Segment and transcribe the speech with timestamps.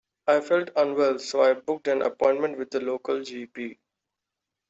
[0.25, 3.77] I felt unwell so I booked an appointment with the local G P.